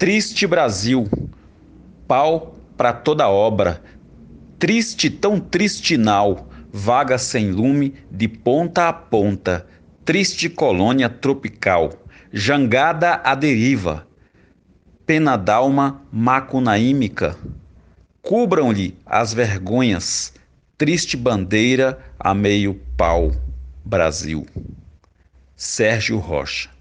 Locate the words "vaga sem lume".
6.72-7.92